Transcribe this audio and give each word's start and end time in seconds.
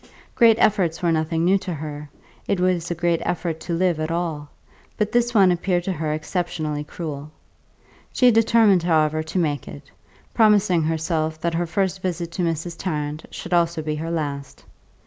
Great 0.33 0.57
efforts 0.57 1.03
were 1.03 1.11
nothing 1.11 1.45
new 1.45 1.59
to 1.59 1.75
her 1.75 2.09
it 2.47 2.59
was 2.59 2.89
a 2.89 2.95
great 2.95 3.21
effort 3.23 3.59
to 3.59 3.71
live 3.71 3.99
at 3.99 4.09
all 4.09 4.49
but 4.97 5.11
this 5.11 5.31
one 5.31 5.51
appeared 5.51 5.83
to 5.83 5.91
her 5.91 6.11
exceptionally 6.11 6.83
cruel. 6.83 7.29
She 8.11 8.31
determined, 8.31 8.81
however, 8.81 9.21
to 9.21 9.37
make 9.37 9.67
it, 9.67 9.91
promising 10.33 10.81
herself 10.81 11.39
that 11.41 11.53
her 11.53 11.67
first 11.67 12.01
visit 12.01 12.31
to 12.31 12.41
Mrs. 12.41 12.79
Tarrant 12.79 13.27
should 13.29 13.53
also 13.53 13.83
be 13.83 13.93
her 13.97 14.09
last. 14.09 14.63